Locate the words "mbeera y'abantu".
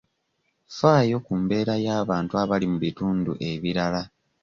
1.41-2.33